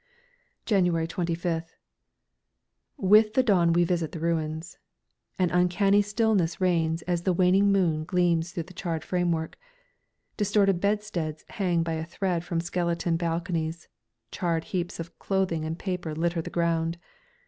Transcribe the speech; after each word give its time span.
January 0.65 1.05
25th. 1.05 1.75
With 2.97 3.35
the 3.35 3.43
dawn 3.43 3.71
we 3.71 3.83
visit 3.83 4.13
the 4.13 4.19
ruins. 4.19 4.79
An 5.37 5.51
uncanny 5.51 6.01
stillness 6.01 6.59
reigns 6.59 7.03
as 7.03 7.21
the 7.21 7.33
waning 7.33 7.71
moon 7.71 8.05
gleams 8.05 8.51
through 8.51 8.63
the 8.63 8.73
charred 8.73 9.03
framework. 9.03 9.59
Distorted 10.37 10.81
bedsteads 10.81 11.45
hang 11.49 11.83
by 11.83 11.93
a 11.93 12.03
thread 12.05 12.43
from 12.43 12.61
skeleton 12.61 13.15
balconies, 13.15 13.87
charred 14.31 14.63
heaps 14.63 14.99
of 14.99 15.19
clothing 15.19 15.65
and 15.65 15.77
paper 15.77 16.15
litter 16.15 16.41
the 16.41 16.49
ground. 16.49 16.97